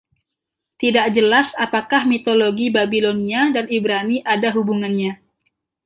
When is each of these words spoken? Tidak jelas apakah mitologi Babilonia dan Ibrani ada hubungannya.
Tidak 0.81 1.05
jelas 1.15 1.47
apakah 1.65 2.01
mitologi 2.13 2.67
Babilonia 2.77 3.41
dan 3.55 3.65
Ibrani 3.77 4.17
ada 4.33 4.49
hubungannya. 4.55 5.11